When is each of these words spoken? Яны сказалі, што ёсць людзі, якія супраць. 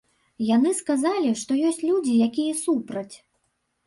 Яны 0.55 0.69
сказалі, 0.77 1.33
што 1.41 1.57
ёсць 1.71 1.83
людзі, 1.89 2.15
якія 2.29 2.55
супраць. 2.63 3.15